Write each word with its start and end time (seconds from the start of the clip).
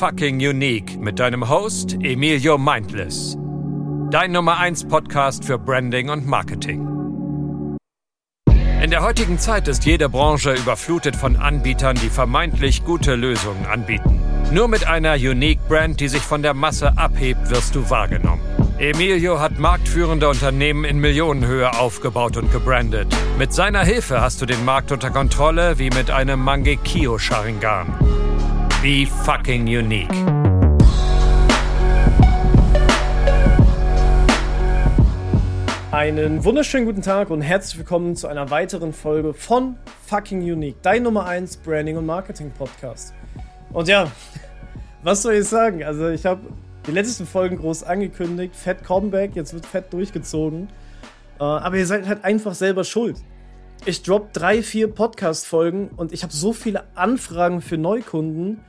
fucking 0.00 0.40
unique 0.40 0.98
mit 0.98 1.18
deinem 1.18 1.46
Host 1.46 1.92
Emilio 2.00 2.56
Mindless. 2.56 3.36
Dein 4.10 4.32
Nummer 4.32 4.56
1 4.56 4.88
Podcast 4.88 5.44
für 5.44 5.58
Branding 5.58 6.08
und 6.08 6.26
Marketing. 6.26 6.88
In 8.82 8.90
der 8.90 9.02
heutigen 9.02 9.38
Zeit 9.38 9.68
ist 9.68 9.84
jede 9.84 10.08
Branche 10.08 10.54
überflutet 10.54 11.16
von 11.16 11.36
Anbietern, 11.36 11.96
die 11.96 12.08
vermeintlich 12.08 12.82
gute 12.82 13.14
Lösungen 13.14 13.66
anbieten. 13.66 14.18
Nur 14.50 14.68
mit 14.68 14.86
einer 14.86 15.16
Unique 15.16 15.60
Brand, 15.68 16.00
die 16.00 16.08
sich 16.08 16.22
von 16.22 16.42
der 16.42 16.54
Masse 16.54 16.96
abhebt, 16.96 17.50
wirst 17.50 17.74
du 17.74 17.90
wahrgenommen. 17.90 18.40
Emilio 18.78 19.38
hat 19.38 19.58
marktführende 19.58 20.30
Unternehmen 20.30 20.86
in 20.86 20.98
Millionenhöhe 20.98 21.78
aufgebaut 21.78 22.38
und 22.38 22.50
gebrandet. 22.50 23.14
Mit 23.36 23.52
seiner 23.52 23.84
Hilfe 23.84 24.22
hast 24.22 24.40
du 24.40 24.46
den 24.46 24.64
Markt 24.64 24.92
unter 24.92 25.10
Kontrolle 25.10 25.78
wie 25.78 25.90
mit 25.90 26.10
einem 26.10 26.40
Mangekio 26.40 27.18
Sharingan. 27.18 28.19
Be 28.82 29.04
fucking 29.04 29.66
unique. 29.66 30.08
Einen 35.90 36.42
wunderschönen 36.42 36.86
guten 36.86 37.02
Tag 37.02 37.28
und 37.28 37.42
herzlich 37.42 37.76
willkommen 37.76 38.16
zu 38.16 38.26
einer 38.26 38.48
weiteren 38.48 38.94
Folge 38.94 39.34
von 39.34 39.76
Fucking 40.06 40.40
Unique, 40.40 40.76
dein 40.80 41.02
Nummer 41.02 41.26
1 41.26 41.58
Branding 41.58 41.98
und 41.98 42.06
Marketing 42.06 42.52
Podcast. 42.52 43.12
Und 43.74 43.86
ja, 43.86 44.10
was 45.02 45.20
soll 45.20 45.34
ich 45.34 45.44
sagen? 45.44 45.84
Also, 45.84 46.08
ich 46.08 46.24
habe 46.24 46.40
die 46.86 46.92
letzten 46.92 47.26
Folgen 47.26 47.58
groß 47.58 47.82
angekündigt, 47.82 48.56
Fett 48.56 48.82
Comeback, 48.82 49.36
jetzt 49.36 49.52
wird 49.52 49.66
Fett 49.66 49.92
durchgezogen. 49.92 50.70
Äh, 51.38 51.42
aber 51.42 51.76
ihr 51.76 51.86
seid 51.86 52.08
halt 52.08 52.24
einfach 52.24 52.54
selber 52.54 52.84
schuld. 52.84 53.18
Ich 53.86 54.02
drop 54.02 54.34
drei, 54.34 54.62
vier 54.62 54.88
Podcast-Folgen 54.88 55.88
und 55.96 56.12
ich 56.12 56.22
habe 56.22 56.34
so 56.34 56.52
viele 56.52 56.84
Anfragen 56.96 57.62
für 57.62 57.78
Neukunden, 57.78 58.60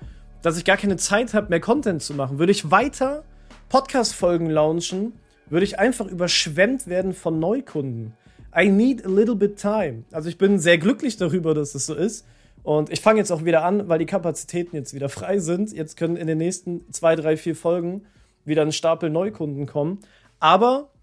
dass 0.41 0.57
ich 0.57 0.63
gar 0.63 0.77
keine 0.77 0.95
Zeit 0.95 1.33
habe, 1.33 1.49
mehr 1.49 1.59
Content 1.59 2.01
zu 2.01 2.13
machen. 2.13 2.39
Würde 2.39 2.53
ich 2.53 2.71
weiter 2.71 3.25
Podcast-Folgen 3.67 4.49
launchen, 4.49 5.11
würde 5.49 5.65
ich 5.65 5.77
einfach 5.77 6.07
überschwemmt 6.07 6.87
werden 6.87 7.13
von 7.13 7.39
Neukunden. 7.39 8.13
I 8.57 8.69
need 8.69 9.05
a 9.05 9.09
little 9.09 9.35
bit 9.35 9.57
time. 9.57 10.05
Also 10.11 10.29
ich 10.29 10.37
bin 10.37 10.59
sehr 10.59 10.77
glücklich 10.77 11.17
darüber, 11.17 11.53
dass 11.53 11.75
es 11.75 11.85
so 11.85 11.93
ist. 11.93 12.25
Und 12.63 12.89
ich 12.89 13.01
fange 13.01 13.19
jetzt 13.19 13.31
auch 13.31 13.43
wieder 13.43 13.65
an, 13.65 13.89
weil 13.89 13.99
die 13.99 14.05
Kapazitäten 14.05 14.77
jetzt 14.77 14.93
wieder 14.93 15.09
frei 15.09 15.39
sind. 15.39 15.73
Jetzt 15.73 15.97
können 15.97 16.15
in 16.15 16.27
den 16.27 16.37
nächsten 16.37 16.89
zwei, 16.93 17.17
drei, 17.17 17.35
vier 17.35 17.57
Folgen 17.57 18.05
wieder 18.45 18.61
ein 18.61 18.71
Stapel 18.71 19.09
Neukunden 19.09 19.65
kommen. 19.65 19.99
Aber, 20.39 20.93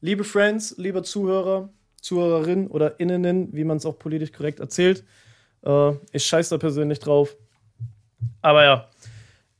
liebe 0.00 0.24
Friends, 0.24 0.74
lieber 0.78 1.02
Zuhörer, 1.02 1.70
Zuhörerinnen 2.00 2.68
oder 2.68 3.00
Innenen, 3.00 3.52
wie 3.52 3.64
man 3.64 3.76
es 3.76 3.86
auch 3.86 3.98
politisch 3.98 4.32
korrekt 4.32 4.60
erzählt, 4.60 5.04
äh, 5.64 5.92
ich 6.12 6.24
scheiße 6.24 6.54
da 6.54 6.58
persönlich 6.58 6.98
drauf. 6.98 7.36
Aber 8.40 8.64
ja, 8.64 8.88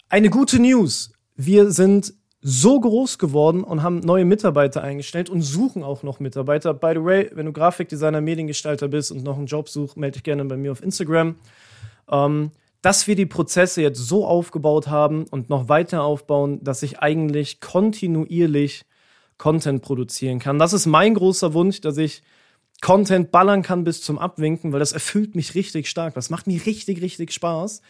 eine 0.08 0.30
gute 0.30 0.60
News. 0.60 1.12
Wir 1.36 1.70
sind 1.70 2.14
so 2.40 2.80
groß 2.80 3.18
geworden 3.18 3.64
und 3.64 3.82
haben 3.82 4.00
neue 4.00 4.24
Mitarbeiter 4.24 4.82
eingestellt 4.82 5.28
und 5.28 5.42
suchen 5.42 5.82
auch 5.82 6.02
noch 6.02 6.20
Mitarbeiter. 6.20 6.72
By 6.72 6.92
the 6.94 7.04
way, 7.04 7.30
wenn 7.34 7.46
du 7.46 7.52
Grafikdesigner, 7.52 8.20
Mediengestalter 8.20 8.88
bist 8.88 9.10
und 9.10 9.24
noch 9.24 9.36
einen 9.36 9.46
Job 9.46 9.68
suchst, 9.68 9.96
melde 9.96 10.14
dich 10.14 10.22
gerne 10.22 10.44
bei 10.44 10.56
mir 10.56 10.72
auf 10.72 10.82
Instagram. 10.82 11.36
Ähm, 12.10 12.52
dass 12.80 13.08
wir 13.08 13.16
die 13.16 13.26
Prozesse 13.26 13.82
jetzt 13.82 13.98
so 13.98 14.24
aufgebaut 14.24 14.86
haben 14.86 15.26
und 15.30 15.50
noch 15.50 15.68
weiter 15.68 16.04
aufbauen, 16.04 16.62
dass 16.62 16.82
ich 16.84 17.00
eigentlich 17.00 17.60
kontinuierlich 17.60 18.84
Content 19.38 19.82
produzieren 19.82 20.38
kann. 20.40 20.58
Das 20.58 20.72
ist 20.72 20.86
mein 20.86 21.14
großer 21.14 21.54
Wunsch, 21.54 21.80
dass 21.80 21.96
ich 21.96 22.22
Content 22.80 23.30
ballern 23.30 23.62
kann 23.62 23.84
bis 23.84 24.02
zum 24.02 24.18
Abwinken, 24.18 24.72
weil 24.72 24.80
das 24.80 24.92
erfüllt 24.92 25.34
mich 25.34 25.54
richtig 25.54 25.88
stark. 25.88 26.14
Das 26.14 26.30
macht 26.30 26.46
mir 26.46 26.64
richtig, 26.64 27.02
richtig 27.02 27.32
Spaß. 27.32 27.82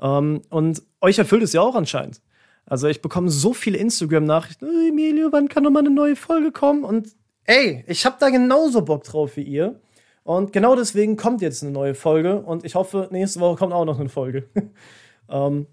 Ähm, 0.00 0.42
und 0.48 0.82
euch 1.00 1.18
erfüllt 1.18 1.42
es 1.42 1.52
ja 1.52 1.60
auch 1.60 1.74
anscheinend. 1.74 2.22
Also 2.66 2.88
ich 2.88 3.02
bekomme 3.02 3.30
so 3.30 3.52
viele 3.52 3.78
Instagram-Nachrichten, 3.78 4.64
oh, 4.64 4.88
Emilio, 4.88 5.28
wann 5.32 5.48
kann 5.48 5.64
noch 5.64 5.70
mal 5.70 5.80
eine 5.80 5.90
neue 5.90 6.16
Folge 6.16 6.52
kommen? 6.52 6.84
Und 6.84 7.08
ey, 7.44 7.84
ich 7.86 8.06
habe 8.06 8.16
da 8.20 8.30
genauso 8.30 8.82
Bock 8.82 9.04
drauf 9.04 9.36
wie 9.36 9.42
ihr. 9.42 9.80
Und 10.22 10.52
genau 10.52 10.76
deswegen 10.76 11.16
kommt 11.16 11.40
jetzt 11.40 11.62
eine 11.62 11.72
neue 11.72 11.94
Folge 11.94 12.40
und 12.42 12.64
ich 12.64 12.74
hoffe, 12.74 13.08
nächste 13.10 13.40
Woche 13.40 13.56
kommt 13.56 13.72
auch 13.72 13.84
noch 13.84 13.98
eine 13.98 14.08
Folge. 14.08 14.48
ähm, 15.28 15.66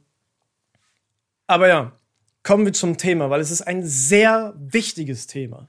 aber 1.46 1.68
ja, 1.68 1.92
kommen 2.48 2.64
wir 2.64 2.72
zum 2.72 2.98
Thema, 2.98 3.30
weil 3.30 3.42
es 3.42 3.52
ist 3.52 3.64
ein 3.64 3.84
sehr 3.84 4.54
wichtiges 4.58 5.28
Thema. 5.28 5.68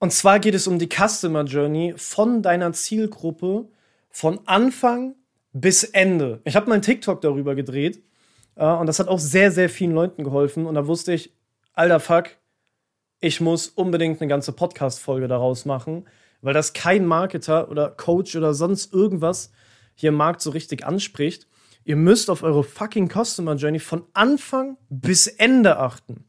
Und 0.00 0.12
zwar 0.12 0.38
geht 0.38 0.54
es 0.54 0.66
um 0.66 0.78
die 0.78 0.86
Customer 0.86 1.44
Journey 1.44 1.94
von 1.96 2.42
deiner 2.42 2.74
Zielgruppe 2.74 3.70
von 4.10 4.38
Anfang 4.44 5.14
bis 5.54 5.82
Ende. 5.82 6.42
Ich 6.44 6.56
habe 6.56 6.68
mal 6.68 6.74
einen 6.74 6.82
TikTok 6.82 7.22
darüber 7.22 7.54
gedreht 7.54 8.02
äh, 8.54 8.66
und 8.66 8.84
das 8.84 8.98
hat 8.98 9.08
auch 9.08 9.18
sehr, 9.18 9.50
sehr 9.50 9.70
vielen 9.70 9.94
Leuten 9.94 10.22
geholfen. 10.22 10.66
Und 10.66 10.74
da 10.74 10.86
wusste 10.86 11.14
ich, 11.14 11.32
alter 11.72 12.00
Fuck, 12.00 12.36
ich 13.20 13.40
muss 13.40 13.68
unbedingt 13.68 14.20
eine 14.20 14.28
ganze 14.28 14.52
Podcast-Folge 14.52 15.26
daraus 15.26 15.64
machen, 15.64 16.06
weil 16.42 16.52
das 16.52 16.74
kein 16.74 17.06
Marketer 17.06 17.70
oder 17.70 17.88
Coach 17.88 18.36
oder 18.36 18.52
sonst 18.52 18.92
irgendwas 18.92 19.52
hier 19.94 20.10
im 20.10 20.16
Markt 20.16 20.42
so 20.42 20.50
richtig 20.50 20.84
anspricht. 20.84 21.46
Ihr 21.90 21.96
müsst 21.96 22.30
auf 22.30 22.44
eure 22.44 22.62
fucking 22.62 23.08
Customer 23.08 23.56
Journey 23.56 23.80
von 23.80 24.04
Anfang 24.12 24.76
bis 24.90 25.26
Ende 25.26 25.76
achten. 25.76 26.24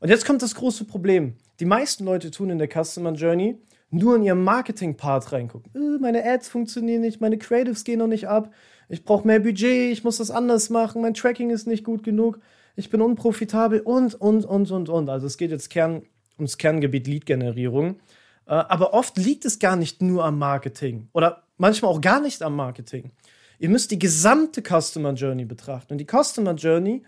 Und 0.00 0.08
jetzt 0.08 0.26
kommt 0.26 0.42
das 0.42 0.56
große 0.56 0.86
Problem. 0.86 1.36
Die 1.60 1.66
meisten 1.66 2.04
Leute 2.04 2.32
tun 2.32 2.50
in 2.50 2.58
der 2.58 2.66
Customer 2.66 3.12
Journey 3.12 3.56
nur 3.90 4.16
in 4.16 4.24
ihrem 4.24 4.42
Marketing-Part 4.42 5.30
reingucken. 5.30 5.70
Äh, 5.72 6.00
meine 6.00 6.24
Ads 6.24 6.48
funktionieren 6.48 7.02
nicht, 7.02 7.20
meine 7.20 7.38
Creatives 7.38 7.84
gehen 7.84 8.00
noch 8.00 8.08
nicht 8.08 8.26
ab, 8.26 8.52
ich 8.88 9.04
brauche 9.04 9.24
mehr 9.24 9.38
Budget, 9.38 9.92
ich 9.92 10.02
muss 10.02 10.16
das 10.16 10.32
anders 10.32 10.68
machen, 10.68 11.00
mein 11.00 11.14
Tracking 11.14 11.50
ist 11.50 11.68
nicht 11.68 11.84
gut 11.84 12.02
genug, 12.02 12.40
ich 12.74 12.90
bin 12.90 13.00
unprofitabel 13.00 13.82
und, 13.82 14.16
und, 14.20 14.44
und, 14.44 14.72
und, 14.72 14.88
und. 14.88 15.08
Also 15.08 15.28
es 15.28 15.38
geht 15.38 15.52
jetzt 15.52 15.70
Kern, 15.70 16.02
ums 16.38 16.58
Kerngebiet 16.58 17.06
Lead-Generierung. 17.06 18.00
Äh, 18.46 18.54
aber 18.54 18.92
oft 18.94 19.16
liegt 19.16 19.44
es 19.44 19.60
gar 19.60 19.76
nicht 19.76 20.02
nur 20.02 20.24
am 20.24 20.40
Marketing 20.40 21.08
oder 21.12 21.44
manchmal 21.56 21.92
auch 21.92 22.00
gar 22.00 22.20
nicht 22.20 22.42
am 22.42 22.56
Marketing. 22.56 23.12
Ihr 23.58 23.68
müsst 23.68 23.90
die 23.90 23.98
gesamte 23.98 24.62
Customer 24.62 25.12
Journey 25.12 25.44
betrachten. 25.44 25.94
Und 25.94 25.98
die 25.98 26.06
Customer 26.06 26.54
Journey 26.54 27.02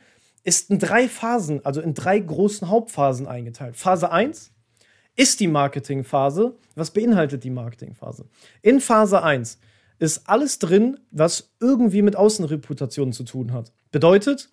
ist 0.44 0.70
in 0.70 0.78
drei 0.78 1.08
Phasen, 1.08 1.64
also 1.64 1.80
in 1.80 1.94
drei 1.94 2.18
großen 2.18 2.68
Hauptphasen 2.68 3.26
eingeteilt. 3.26 3.76
Phase 3.76 4.10
1 4.10 4.52
ist 5.16 5.40
die 5.40 5.48
Marketingphase. 5.48 6.56
Was 6.74 6.92
beinhaltet 6.92 7.42
die 7.42 7.50
Marketingphase? 7.50 8.26
In 8.62 8.80
Phase 8.80 9.22
1 9.22 9.58
ist 9.98 10.28
alles 10.28 10.58
drin, 10.58 11.00
was 11.10 11.50
irgendwie 11.60 12.02
mit 12.02 12.16
Außenreputation 12.16 13.12
zu 13.12 13.24
tun 13.24 13.52
hat. 13.52 13.72
Bedeutet 13.90 14.50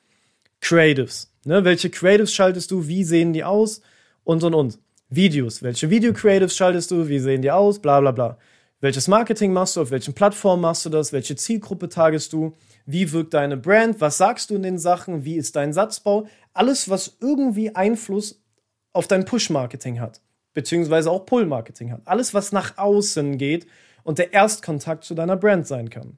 Creatives. 0.62 1.32
Ne? 1.44 1.64
Welche 1.66 1.90
Creatives 1.90 2.34
schaltest 2.34 2.72
du? 2.72 2.88
Wie 2.88 3.04
sehen 3.04 3.34
die 3.34 3.44
aus? 3.44 3.82
Und 4.24 4.44
und 4.44 4.54
und. 4.54 4.80
Videos. 5.10 5.62
Welche 5.62 5.90
Video-Creatives 5.90 6.56
schaltest 6.56 6.92
du? 6.92 7.08
Wie 7.08 7.20
sehen 7.20 7.42
die 7.42 7.52
aus? 7.52 7.80
Bla 7.80 8.00
bla 8.00 8.12
bla. 8.12 8.38
Welches 8.84 9.08
Marketing 9.08 9.54
machst 9.54 9.78
du? 9.78 9.82
Auf 9.82 9.92
welchen 9.92 10.14
Plattformen 10.14 10.62
machst 10.62 10.86
du 10.86 10.90
das? 10.90 11.14
Welche 11.14 11.38
Zielgruppe 11.38 11.88
targest 11.88 12.34
du? 12.34 12.52
Wie 12.86 13.14
wirkt 13.14 13.34
deine 13.34 13.56
Brand? 13.56 14.02
Was 14.02 14.18
sagst 14.18 14.50
du 14.50 14.56
in 14.56 14.62
den 14.62 14.78
Sachen? 14.78 15.24
Wie 15.24 15.38
ist 15.38 15.56
dein 15.56 15.72
Satzbau? 15.72 16.28
Alles, 16.52 16.90
was 16.90 17.16
irgendwie 17.22 17.74
Einfluss 17.74 18.44
auf 18.92 19.08
dein 19.08 19.24
Push-Marketing 19.24 20.02
hat. 20.02 20.20
Beziehungsweise 20.54 21.12
auch 21.12 21.26
Pull-Marketing 21.26 21.94
hat. 21.94 22.02
Alles, 22.04 22.34
was 22.34 22.52
nach 22.52 22.78
außen 22.78 23.38
geht 23.38 23.68
und 24.04 24.18
der 24.18 24.34
Erstkontakt 24.34 25.06
zu 25.06 25.16
deiner 25.16 25.38
Brand 25.38 25.66
sein 25.66 25.90
kann. 25.90 26.18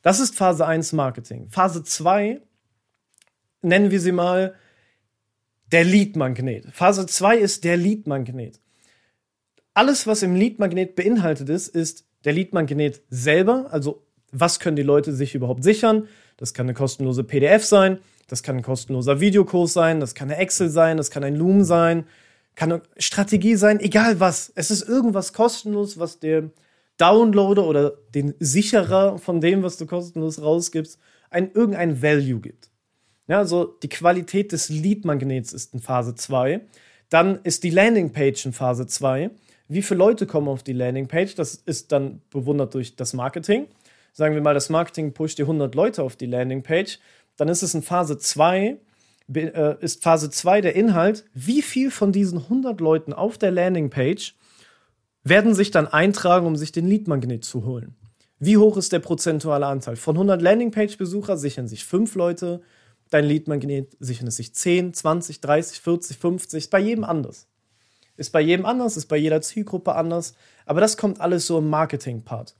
Das 0.00 0.20
ist 0.20 0.34
Phase 0.34 0.66
1 0.66 0.94
Marketing. 0.94 1.48
Phase 1.48 1.84
2 1.84 2.40
nennen 3.60 3.90
wir 3.90 4.00
sie 4.00 4.12
mal 4.12 4.54
der 5.70 5.84
Lead-Magnet. 5.84 6.64
Phase 6.72 7.04
2 7.04 7.36
ist 7.36 7.62
der 7.62 7.76
Lead-Magnet. 7.76 8.63
Alles, 9.74 10.06
was 10.06 10.22
im 10.22 10.36
Lead-Magnet 10.36 10.94
beinhaltet 10.94 11.48
ist, 11.48 11.68
ist 11.68 12.06
der 12.24 12.32
Lead-Magnet 12.32 13.02
selber, 13.10 13.66
also 13.70 14.04
was 14.30 14.60
können 14.60 14.76
die 14.76 14.82
Leute 14.82 15.12
sich 15.12 15.34
überhaupt 15.34 15.64
sichern. 15.64 16.08
Das 16.36 16.54
kann 16.54 16.66
eine 16.66 16.74
kostenlose 16.74 17.24
PDF 17.24 17.64
sein, 17.64 17.98
das 18.28 18.42
kann 18.42 18.56
ein 18.56 18.62
kostenloser 18.62 19.20
Videokurs 19.20 19.72
sein, 19.72 20.00
das 20.00 20.14
kann 20.14 20.30
eine 20.30 20.40
Excel 20.40 20.68
sein, 20.68 20.96
das 20.96 21.10
kann 21.10 21.24
ein 21.24 21.36
Loom 21.36 21.64
sein, 21.64 22.04
kann 22.54 22.72
eine 22.72 22.82
Strategie 22.98 23.56
sein, 23.56 23.80
egal 23.80 24.20
was. 24.20 24.52
Es 24.54 24.70
ist 24.70 24.88
irgendwas 24.88 25.32
kostenlos, 25.32 25.98
was 25.98 26.20
der 26.20 26.50
Downloader 26.96 27.66
oder 27.66 27.94
den 28.14 28.34
Sicherer 28.38 29.18
von 29.18 29.40
dem, 29.40 29.62
was 29.62 29.76
du 29.76 29.86
kostenlos 29.86 30.40
rausgibst, 30.40 30.98
ein, 31.30 31.50
irgendein 31.52 32.00
Value 32.00 32.40
gibt. 32.40 32.70
Ja, 33.26 33.38
also 33.38 33.64
die 33.64 33.88
Qualität 33.88 34.52
des 34.52 34.68
Lead-Magnets 34.68 35.52
ist 35.52 35.74
in 35.74 35.80
Phase 35.80 36.14
2. 36.14 36.60
Dann 37.08 37.40
ist 37.42 37.64
die 37.64 37.70
Landingpage 37.70 38.46
in 38.46 38.52
Phase 38.52 38.86
2. 38.86 39.30
Wie 39.68 39.82
viele 39.82 39.98
Leute 39.98 40.26
kommen 40.26 40.48
auf 40.48 40.62
die 40.62 40.72
Landingpage? 40.72 41.34
Das 41.34 41.54
ist 41.54 41.92
dann 41.92 42.20
bewundert 42.30 42.74
durch 42.74 42.96
das 42.96 43.14
Marketing. 43.14 43.66
Sagen 44.12 44.34
wir 44.34 44.42
mal, 44.42 44.54
das 44.54 44.68
Marketing 44.68 45.12
pusht 45.12 45.38
die 45.38 45.42
100 45.42 45.74
Leute 45.74 46.02
auf 46.02 46.16
die 46.16 46.26
Landingpage. 46.26 46.98
Dann 47.36 47.48
ist 47.48 47.62
es 47.62 47.74
in 47.74 47.82
Phase 47.82 48.18
2, 48.18 48.78
äh, 49.34 49.74
ist 49.80 50.02
Phase 50.02 50.30
2 50.30 50.60
der 50.60 50.76
Inhalt, 50.76 51.24
wie 51.34 51.62
viel 51.62 51.90
von 51.90 52.12
diesen 52.12 52.38
100 52.38 52.80
Leuten 52.80 53.12
auf 53.12 53.38
der 53.38 53.50
Landingpage 53.50 54.34
werden 55.24 55.54
sich 55.54 55.70
dann 55.70 55.88
eintragen, 55.88 56.46
um 56.46 56.54
sich 56.54 56.70
den 56.70 56.86
Lead-Magnet 56.86 57.44
zu 57.44 57.64
holen. 57.64 57.96
Wie 58.38 58.58
hoch 58.58 58.76
ist 58.76 58.92
der 58.92 58.98
prozentuale 58.98 59.66
Anteil? 59.66 59.96
Von 59.96 60.16
100 60.16 60.42
Landingpage-Besucher 60.42 61.38
sichern 61.38 61.66
sich 61.66 61.84
5 61.84 62.14
Leute, 62.14 62.60
dein 63.10 63.24
Lead-Magnet, 63.24 63.96
sichern 64.00 64.28
es 64.28 64.36
sich 64.36 64.54
10, 64.54 64.92
20, 64.92 65.40
30, 65.40 65.80
40, 65.80 66.18
50, 66.18 66.58
ist 66.58 66.70
bei 66.70 66.80
jedem 66.80 67.04
anders. 67.04 67.48
Ist 68.16 68.30
bei 68.30 68.40
jedem 68.40 68.66
anders, 68.66 68.96
ist 68.96 69.06
bei 69.06 69.16
jeder 69.16 69.40
Zielgruppe 69.40 69.94
anders, 69.94 70.34
aber 70.66 70.80
das 70.80 70.96
kommt 70.96 71.20
alles 71.20 71.46
so 71.46 71.58
im 71.58 71.68
Marketing-Part. 71.68 72.54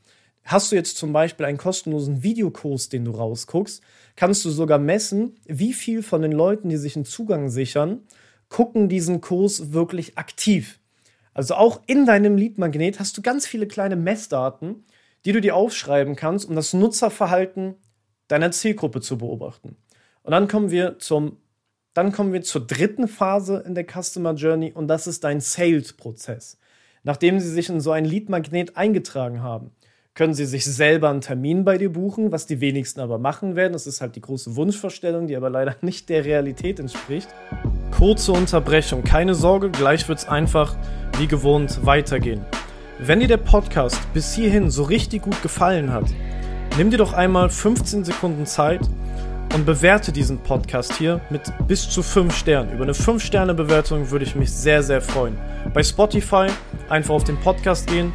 Hast 0.44 0.70
du 0.70 0.76
jetzt 0.76 0.98
zum 0.98 1.12
Beispiel 1.12 1.46
einen 1.46 1.58
kostenlosen 1.58 2.22
Videokurs, 2.22 2.90
den 2.90 3.04
du 3.04 3.12
rausguckst, 3.12 3.82
kannst 4.14 4.44
du 4.44 4.50
sogar 4.50 4.78
messen, 4.78 5.36
wie 5.46 5.72
viel 5.72 6.02
von 6.02 6.22
den 6.22 6.32
Leuten, 6.32 6.68
die 6.68 6.76
sich 6.76 6.96
einen 6.96 7.06
Zugang 7.06 7.48
sichern, 7.48 8.00
gucken 8.48 8.88
diesen 8.88 9.20
Kurs 9.20 9.72
wirklich 9.72 10.18
aktiv. 10.18 10.80
Also 11.32 11.54
auch 11.54 11.80
in 11.86 12.04
deinem 12.06 12.36
Lead-Magnet 12.36 13.00
hast 13.00 13.16
du 13.16 13.22
ganz 13.22 13.46
viele 13.46 13.66
kleine 13.66 13.96
Messdaten, 13.96 14.84
die 15.24 15.32
du 15.32 15.40
dir 15.40 15.56
aufschreiben 15.56 16.14
kannst, 16.14 16.46
um 16.46 16.54
das 16.54 16.74
Nutzerverhalten 16.74 17.76
deiner 18.28 18.50
Zielgruppe 18.50 19.00
zu 19.00 19.18
beobachten. 19.18 19.76
Und 20.22 20.30
dann 20.30 20.48
kommen 20.48 20.70
wir 20.70 20.98
zum, 20.98 21.38
dann 21.94 22.10
kommen 22.10 22.32
wir 22.32 22.42
zur 22.42 22.66
dritten 22.66 23.06
Phase 23.06 23.62
in 23.64 23.74
der 23.74 23.86
Customer 23.86 24.34
Journey 24.34 24.72
und 24.72 24.88
das 24.88 25.06
ist 25.06 25.22
dein 25.22 25.40
Sales-Prozess. 25.40 26.58
Nachdem 27.04 27.38
sie 27.38 27.50
sich 27.50 27.68
in 27.68 27.80
so 27.80 27.92
ein 27.92 28.04
Lead-Magnet 28.04 28.76
eingetragen 28.76 29.42
haben, 29.42 29.70
können 30.14 30.34
sie 30.34 30.46
sich 30.46 30.64
selber 30.64 31.10
einen 31.10 31.20
Termin 31.20 31.64
bei 31.64 31.78
dir 31.78 31.92
buchen, 31.92 32.32
was 32.32 32.46
die 32.46 32.60
wenigsten 32.60 33.00
aber 33.00 33.18
machen 33.18 33.56
werden. 33.56 33.72
Das 33.72 33.86
ist 33.86 34.00
halt 34.00 34.16
die 34.16 34.20
große 34.20 34.56
Wunschvorstellung, 34.56 35.26
die 35.28 35.36
aber 35.36 35.50
leider 35.50 35.76
nicht 35.82 36.08
der 36.08 36.24
Realität 36.24 36.80
entspricht. 36.80 37.28
Kurze 37.92 38.32
Unterbrechung, 38.32 39.04
keine 39.04 39.34
Sorge, 39.34 39.70
gleich 39.70 40.08
wird 40.08 40.18
es 40.18 40.26
einfach 40.26 40.76
wie 41.18 41.28
gewohnt 41.28 41.86
weitergehen. 41.86 42.44
Wenn 42.98 43.20
dir 43.20 43.28
der 43.28 43.36
Podcast 43.36 44.00
bis 44.14 44.34
hierhin 44.34 44.70
so 44.70 44.82
richtig 44.82 45.22
gut 45.22 45.40
gefallen 45.42 45.92
hat, 45.92 46.06
nimm 46.76 46.90
dir 46.90 46.98
doch 46.98 47.12
einmal 47.12 47.50
15 47.50 48.04
Sekunden 48.04 48.46
Zeit 48.46 48.80
und 49.52 49.66
bewerte 49.66 50.12
diesen 50.12 50.38
Podcast 50.38 50.94
hier 50.94 51.20
mit 51.30 51.42
bis 51.66 51.88
zu 51.88 52.02
5 52.02 52.34
Sternen. 52.36 52.72
Über 52.72 52.84
eine 52.84 52.92
5-Sterne-Bewertung 52.92 54.10
würde 54.10 54.24
ich 54.24 54.34
mich 54.34 54.50
sehr, 54.50 54.82
sehr 54.82 55.00
freuen. 55.00 55.38
Bei 55.72 55.82
Spotify 55.82 56.46
einfach 56.88 57.14
auf 57.14 57.24
den 57.24 57.36
Podcast 57.36 57.86
gehen. 57.86 58.12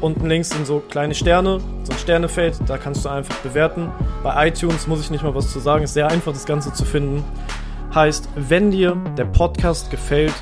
Unten 0.00 0.26
links 0.26 0.50
sind 0.50 0.66
so 0.66 0.80
kleine 0.80 1.14
Sterne, 1.14 1.58
so 1.82 1.92
ein 1.92 1.98
Sternefeld, 1.98 2.56
da 2.66 2.78
kannst 2.78 3.04
du 3.04 3.08
einfach 3.08 3.34
bewerten. 3.38 3.90
Bei 4.22 4.48
iTunes 4.48 4.86
muss 4.86 5.00
ich 5.00 5.10
nicht 5.10 5.24
mal 5.24 5.34
was 5.34 5.52
zu 5.52 5.58
sagen, 5.58 5.84
ist 5.84 5.94
sehr 5.94 6.08
einfach, 6.08 6.32
das 6.32 6.46
Ganze 6.46 6.72
zu 6.72 6.84
finden. 6.84 7.24
Heißt, 7.94 8.28
wenn 8.36 8.70
dir 8.70 8.96
der 9.16 9.24
Podcast 9.24 9.90
gefällt, 9.90 10.34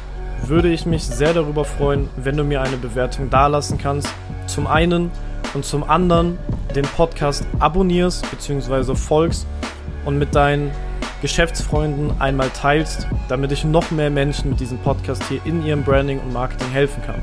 würde 0.45 0.69
ich 0.69 0.85
mich 0.85 1.05
sehr 1.05 1.33
darüber 1.33 1.65
freuen, 1.65 2.09
wenn 2.17 2.37
du 2.37 2.45
mir 2.45 2.61
eine 2.61 2.77
Bewertung 2.77 3.31
dalassen 3.31 3.79
kannst. 3.79 4.09
Zum 4.47 4.67
einen 4.67 5.11
und 5.55 5.65
zum 5.65 5.89
anderen 5.89 6.39
den 6.75 6.85
Podcast 6.85 7.47
abonnierst 7.59 8.31
bzw. 8.31 8.95
folgst 8.95 9.47
und 10.07 10.19
mit 10.19 10.35
deinen 10.35 10.71
Geschäftsfreunden 11.21 12.19
einmal 12.21 12.49
teilst, 12.51 13.07
damit 13.29 13.53
ich 13.53 13.65
noch 13.65 13.91
mehr 13.91 14.09
Menschen 14.09 14.51
mit 14.51 14.61
diesem 14.61 14.79
Podcast 14.79 15.23
hier 15.25 15.45
in 15.45 15.65
ihrem 15.67 15.83
Branding 15.83 16.21
und 16.21 16.33
Marketing 16.33 16.71
helfen 16.71 17.03
kann. 17.03 17.23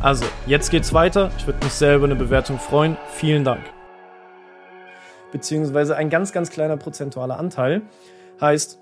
Also, 0.00 0.24
jetzt 0.46 0.70
geht's 0.70 0.92
weiter. 0.92 1.32
Ich 1.38 1.46
würde 1.46 1.64
mich 1.64 1.72
sehr 1.72 1.96
über 1.96 2.04
eine 2.04 2.14
Bewertung 2.14 2.58
freuen. 2.58 2.96
Vielen 3.14 3.42
Dank. 3.42 3.62
Beziehungsweise 5.32 5.96
ein 5.96 6.10
ganz, 6.10 6.32
ganz 6.32 6.50
kleiner 6.50 6.76
prozentualer 6.76 7.38
Anteil 7.38 7.82
heißt, 8.40 8.78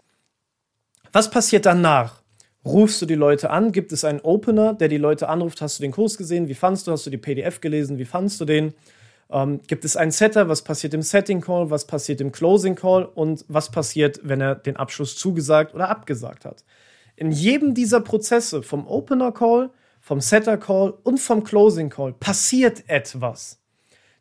was 1.13 1.31
passiert 1.31 1.65
danach? 1.65 2.23
Rufst 2.65 3.01
du 3.01 3.07
die 3.07 3.15
Leute 3.15 3.51
an? 3.51 3.71
Gibt 3.71 3.93
es 3.93 4.05
einen 4.05 4.21
Opener, 4.21 4.75
der 4.75 4.89
die 4.89 4.99
Leute 4.99 5.29
anruft? 5.29 5.61
Hast 5.61 5.79
du 5.79 5.83
den 5.83 5.93
Kurs 5.93 6.19
gesehen? 6.19 6.49
Wie 6.49 6.55
fandst 6.55 6.87
du? 6.87 6.93
Hast 6.93 7.07
du 7.07 7.11
die 7.11 7.17
PDF 7.17 7.61
gelesen? 7.61 7.99
Wie 7.99 8.05
fandst 8.05 8.41
du 8.41 8.45
den? 8.45 8.75
Ähm, 9.31 9.61
gibt 9.67 9.85
es 9.85 9.97
einen 9.97 10.11
Setter? 10.13 10.49
Was 10.49 10.63
passiert 10.63 10.95
im 10.95 11.03
Setting 11.03 11.41
Call? 11.41 11.71
Was 11.71 11.87
passiert 11.87 12.21
im 12.21 12.33
Closing 12.33 12.75
Call? 12.75 13.05
Und 13.05 13.45
was 13.49 13.71
passiert, 13.71 14.21
wenn 14.23 14.41
er 14.41 14.55
den 14.55 14.77
Abschluss 14.77 15.17
zugesagt 15.17 15.75
oder 15.75 15.89
abgesagt 15.89 16.45
hat? 16.45 16.65
In 17.17 17.33
jedem 17.33 17.75
dieser 17.75 18.01
Prozesse, 18.01 18.63
vom 18.63 18.87
Opener 18.87 19.33
Call, 19.33 19.71
vom 20.01 20.21
Setter 20.21 20.59
Call 20.59 20.95
und 21.03 21.19
vom 21.19 21.43
Closing 21.43 21.89
Call, 21.89 22.13
passiert 22.13 22.85
etwas. 22.89 23.59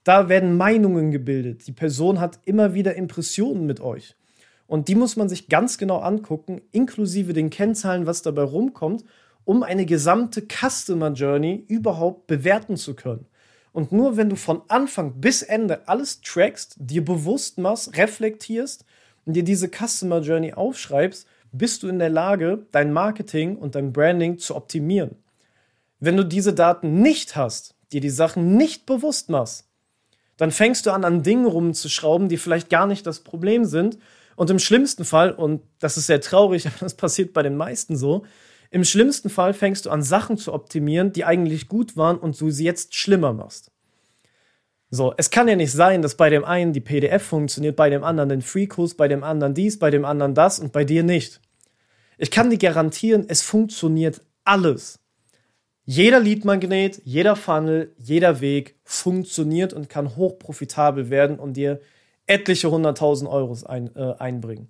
Da 0.04 0.30
werden 0.30 0.56
Meinungen 0.56 1.12
gebildet. 1.12 1.68
Die 1.68 1.72
Person 1.72 2.20
hat 2.20 2.40
immer 2.46 2.74
wieder 2.74 2.96
Impressionen 2.96 3.66
mit 3.66 3.82
euch. 3.82 4.16
Und 4.68 4.88
die 4.88 4.96
muss 4.96 5.16
man 5.16 5.30
sich 5.30 5.50
ganz 5.50 5.78
genau 5.78 6.00
angucken, 6.00 6.62
inklusive 6.72 7.34
den 7.34 7.50
Kennzahlen, 7.50 8.06
was 8.06 8.22
dabei 8.22 8.44
rumkommt, 8.44 9.04
um 9.44 9.62
eine 9.62 9.86
gesamte 9.86 10.42
Customer 10.42 11.12
Journey 11.12 11.64
überhaupt 11.68 12.28
bewerten 12.28 12.78
zu 12.78 12.96
können. 12.96 13.28
Und 13.76 13.92
nur 13.92 14.16
wenn 14.16 14.30
du 14.30 14.38
von 14.38 14.62
Anfang 14.70 15.20
bis 15.20 15.42
Ende 15.42 15.86
alles 15.90 16.22
trackst, 16.22 16.78
dir 16.78 17.04
bewusst 17.04 17.58
machst, 17.58 17.98
reflektierst 17.98 18.86
und 19.26 19.34
dir 19.34 19.44
diese 19.44 19.68
Customer 19.68 20.22
Journey 20.22 20.54
aufschreibst, 20.54 21.28
bist 21.52 21.84
du 21.84 21.90
in 21.90 22.00
der 22.00 22.10
Lage, 22.10 22.68
dein 22.72 22.94
Marketing 22.94 23.58
und 23.58 23.76
dein 23.76 23.92
Branding 23.92 24.38
zu 24.38 24.56
optimieren. 24.56 25.18
Wenn 26.00 26.16
du 26.16 26.24
diese 26.24 26.54
Daten 26.54 27.02
nicht 27.02 27.36
hast, 27.36 27.76
dir 27.92 28.00
die 28.00 28.10
Sachen 28.10 28.56
nicht 28.56 28.86
bewusst 28.86 29.30
machst, 29.30 29.68
dann 30.38 30.52
fängst 30.52 30.86
du 30.86 30.92
an, 30.92 31.04
an 31.04 31.22
Dingen 31.22 31.46
rumzuschrauben, 31.46 32.30
die 32.30 32.38
vielleicht 32.38 32.70
gar 32.70 32.88
nicht 32.88 33.06
das 33.06 33.20
Problem 33.26 33.66
sind. 33.66 33.98
Und 34.38 34.50
im 34.50 34.60
schlimmsten 34.60 35.04
Fall, 35.04 35.34
und 35.34 35.64
das 35.80 35.98
ist 35.98 36.08
sehr 36.08 36.22
traurig, 36.22 36.66
aber 36.68 36.78
das 36.80 36.94
passiert 36.96 37.34
bei 37.34 37.44
den 37.44 37.58
meisten 37.58 37.98
so, 37.98 38.24
im 38.76 38.84
schlimmsten 38.84 39.30
Fall 39.30 39.54
fängst 39.54 39.86
du 39.86 39.90
an, 39.90 40.04
Sachen 40.04 40.36
zu 40.36 40.52
optimieren, 40.52 41.14
die 41.14 41.24
eigentlich 41.24 41.70
gut 41.70 41.96
waren 41.96 42.18
und 42.18 42.40
du 42.42 42.52
sie 42.52 42.66
jetzt 42.66 42.94
schlimmer 42.94 43.32
machst. 43.32 43.72
So, 44.90 45.14
es 45.16 45.30
kann 45.30 45.48
ja 45.48 45.56
nicht 45.56 45.72
sein, 45.72 46.02
dass 46.02 46.18
bei 46.18 46.30
dem 46.30 46.44
einen 46.44 46.74
die 46.74 46.82
PDF 46.82 47.24
funktioniert, 47.24 47.78
bei 47.78 47.90
dem 47.90 48.04
anderen 48.04 48.28
den 48.28 48.42
Free-Kurs, 48.42 48.96
bei 48.96 49.08
dem 49.08 49.24
anderen 49.24 49.54
dies, 49.54 49.80
bei 49.80 49.92
dem 49.92 50.04
anderen 50.04 50.36
das 50.36 50.60
und 50.60 50.74
bei 50.74 50.84
dir 50.84 51.04
nicht. 51.04 51.40
Ich 52.18 52.32
kann 52.32 52.50
dir 52.50 52.58
garantieren, 52.58 53.24
es 53.30 53.44
funktioniert 53.44 54.20
alles. 54.44 55.00
Jeder 55.86 56.20
Lead-Magnet, 56.20 57.02
jeder 57.06 57.38
Funnel, 57.38 57.94
jeder 57.98 58.42
Weg 58.42 58.76
funktioniert 58.84 59.72
und 59.72 59.88
kann 59.88 60.18
hochprofitabel 60.18 61.10
werden 61.10 61.40
und 61.40 61.54
dir 61.54 61.80
etliche 62.28 62.70
hunderttausend 62.70 63.32
Euros 63.32 63.64
ein, 63.64 63.96
äh, 63.96 64.16
einbringen. 64.20 64.68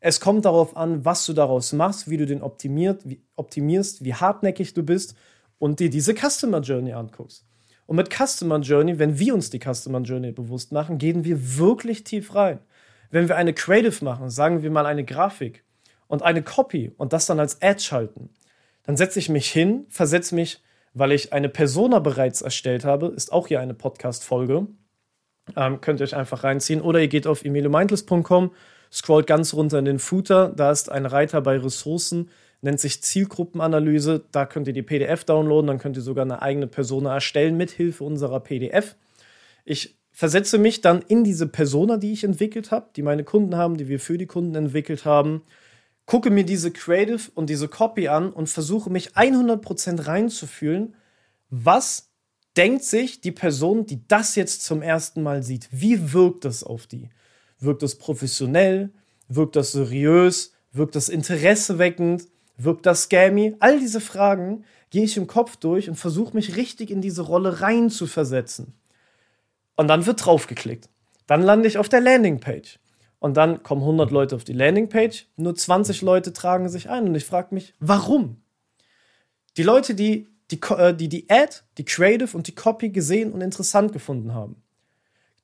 Es 0.00 0.20
kommt 0.20 0.44
darauf 0.44 0.76
an, 0.76 1.04
was 1.04 1.26
du 1.26 1.32
daraus 1.32 1.72
machst, 1.72 2.08
wie 2.08 2.16
du 2.16 2.26
den 2.26 2.42
optimiert, 2.42 3.02
wie, 3.04 3.20
optimierst, 3.36 4.04
wie 4.04 4.14
hartnäckig 4.14 4.74
du 4.74 4.82
bist 4.82 5.16
und 5.58 5.80
dir 5.80 5.90
diese 5.90 6.14
Customer 6.14 6.60
Journey 6.60 6.92
anguckst. 6.92 7.44
Und 7.86 7.96
mit 7.96 8.12
Customer 8.12 8.60
Journey, 8.60 8.98
wenn 8.98 9.18
wir 9.18 9.34
uns 9.34 9.50
die 9.50 9.60
Customer 9.60 10.00
Journey 10.00 10.30
bewusst 10.30 10.72
machen, 10.72 10.98
gehen 10.98 11.24
wir 11.24 11.58
wirklich 11.58 12.04
tief 12.04 12.34
rein. 12.34 12.60
Wenn 13.10 13.28
wir 13.28 13.36
eine 13.36 13.54
Creative 13.54 14.04
machen, 14.04 14.30
sagen 14.30 14.62
wir 14.62 14.70
mal 14.70 14.86
eine 14.86 15.04
Grafik 15.04 15.64
und 16.06 16.22
eine 16.22 16.42
Copy 16.42 16.92
und 16.96 17.12
das 17.12 17.26
dann 17.26 17.40
als 17.40 17.62
Ad 17.62 17.80
schalten, 17.80 18.30
dann 18.84 18.96
setze 18.96 19.18
ich 19.18 19.28
mich 19.28 19.50
hin, 19.50 19.86
versetze 19.88 20.34
mich, 20.34 20.62
weil 20.94 21.12
ich 21.12 21.32
eine 21.32 21.48
Persona 21.48 21.98
bereits 21.98 22.42
erstellt 22.42 22.84
habe, 22.84 23.06
ist 23.08 23.32
auch 23.32 23.48
hier 23.48 23.60
eine 23.60 23.74
Podcast-Folge, 23.74 24.66
ähm, 25.56 25.80
könnt 25.80 26.00
ihr 26.00 26.04
euch 26.04 26.16
einfach 26.16 26.44
reinziehen. 26.44 26.82
Oder 26.82 27.00
ihr 27.00 27.08
geht 27.08 27.26
auf 27.26 27.44
emiliomeintles.com 27.44 28.50
scrollt 28.92 29.26
ganz 29.26 29.54
runter 29.54 29.78
in 29.78 29.84
den 29.84 29.98
Footer, 29.98 30.52
da 30.54 30.70
ist 30.70 30.90
ein 30.90 31.06
Reiter 31.06 31.40
bei 31.40 31.58
Ressourcen, 31.58 32.30
nennt 32.60 32.80
sich 32.80 33.02
Zielgruppenanalyse, 33.02 34.24
da 34.32 34.46
könnt 34.46 34.66
ihr 34.66 34.72
die 34.72 34.82
PDF 34.82 35.24
downloaden, 35.24 35.68
dann 35.68 35.78
könnt 35.78 35.96
ihr 35.96 36.02
sogar 36.02 36.24
eine 36.24 36.42
eigene 36.42 36.66
Persona 36.66 37.14
erstellen 37.14 37.56
mit 37.56 37.70
Hilfe 37.70 38.04
unserer 38.04 38.40
PDF. 38.40 38.96
Ich 39.64 39.98
versetze 40.10 40.58
mich 40.58 40.80
dann 40.80 41.02
in 41.06 41.22
diese 41.22 41.46
Persona, 41.46 41.96
die 41.96 42.12
ich 42.12 42.24
entwickelt 42.24 42.70
habe, 42.70 42.88
die 42.96 43.02
meine 43.02 43.24
Kunden 43.24 43.56
haben, 43.56 43.76
die 43.76 43.88
wir 43.88 44.00
für 44.00 44.18
die 44.18 44.26
Kunden 44.26 44.54
entwickelt 44.54 45.04
haben, 45.04 45.42
gucke 46.06 46.30
mir 46.30 46.44
diese 46.44 46.70
Creative 46.72 47.30
und 47.34 47.50
diese 47.50 47.68
Copy 47.68 48.08
an 48.08 48.32
und 48.32 48.48
versuche 48.48 48.90
mich 48.90 49.12
100% 49.12 50.06
reinzufühlen, 50.06 50.96
was 51.50 52.10
denkt 52.56 52.82
sich 52.82 53.20
die 53.20 53.30
Person, 53.30 53.86
die 53.86 54.06
das 54.08 54.34
jetzt 54.34 54.64
zum 54.64 54.82
ersten 54.82 55.22
Mal 55.22 55.42
sieht, 55.42 55.68
wie 55.70 56.12
wirkt 56.12 56.44
das 56.44 56.64
auf 56.64 56.86
die? 56.86 57.10
Wirkt 57.60 57.82
das 57.82 57.96
professionell? 57.96 58.90
Wirkt 59.28 59.56
das 59.56 59.72
seriös? 59.72 60.52
Wirkt 60.72 60.94
das 60.94 61.08
interesseweckend? 61.08 62.26
Wirkt 62.56 62.86
das 62.86 63.04
scammy? 63.04 63.56
All 63.60 63.78
diese 63.78 64.00
Fragen 64.00 64.64
gehe 64.90 65.04
ich 65.04 65.16
im 65.16 65.26
Kopf 65.26 65.56
durch 65.56 65.88
und 65.88 65.96
versuche 65.96 66.34
mich 66.34 66.56
richtig 66.56 66.90
in 66.90 67.00
diese 67.00 67.22
Rolle 67.22 67.60
rein 67.60 67.90
zu 67.90 68.06
versetzen. 68.06 68.74
Und 69.76 69.88
dann 69.88 70.06
wird 70.06 70.24
draufgeklickt. 70.24 70.88
Dann 71.26 71.42
lande 71.42 71.68
ich 71.68 71.78
auf 71.78 71.88
der 71.88 72.00
Landingpage. 72.00 72.78
Und 73.20 73.36
dann 73.36 73.62
kommen 73.62 73.82
100 73.82 74.10
Leute 74.10 74.36
auf 74.36 74.44
die 74.44 74.52
Landingpage, 74.52 75.26
nur 75.36 75.54
20 75.54 76.02
Leute 76.02 76.32
tragen 76.32 76.68
sich 76.68 76.88
ein. 76.88 77.08
Und 77.08 77.14
ich 77.14 77.24
frage 77.24 77.54
mich, 77.54 77.74
warum? 77.80 78.42
Die 79.56 79.64
Leute, 79.64 79.94
die 79.94 80.28
die, 80.50 80.60
äh, 80.70 80.94
die 80.94 81.08
die 81.08 81.28
Ad, 81.28 81.56
die 81.76 81.84
Creative 81.84 82.36
und 82.36 82.46
die 82.46 82.54
Copy 82.54 82.90
gesehen 82.90 83.32
und 83.32 83.40
interessant 83.40 83.92
gefunden 83.92 84.34
haben, 84.34 84.62